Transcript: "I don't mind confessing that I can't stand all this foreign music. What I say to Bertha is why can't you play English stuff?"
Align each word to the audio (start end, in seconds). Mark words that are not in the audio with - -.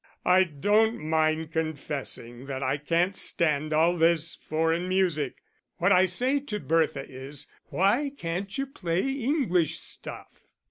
"I 0.25 0.45
don't 0.45 0.97
mind 0.97 1.51
confessing 1.51 2.47
that 2.47 2.63
I 2.63 2.77
can't 2.77 3.15
stand 3.15 3.71
all 3.71 3.95
this 3.97 4.33
foreign 4.33 4.89
music. 4.89 5.35
What 5.77 5.91
I 5.91 6.05
say 6.05 6.39
to 6.39 6.59
Bertha 6.59 7.05
is 7.07 7.45
why 7.65 8.11
can't 8.17 8.57
you 8.57 8.65
play 8.65 9.07
English 9.11 9.77
stuff?" 9.79 10.41